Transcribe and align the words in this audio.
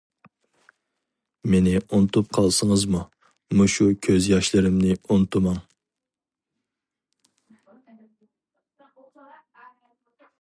مېنى 1.55 1.73
ئۇنتۇپ 1.97 2.31
قالسىڭىزمۇ 2.37 3.01
مۇشۇ 3.59 3.89
كۆز 4.07 4.29
ياشلىرىمنى 4.31 4.97
ئۇنتۇماڭ. 4.99 5.61